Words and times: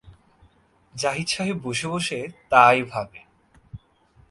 জাহিদ 0.95 1.27
সাহেব 1.27 1.57
বসেবসে 1.63 2.19
তাই 2.49 2.83
ভাবেন। 2.83 3.25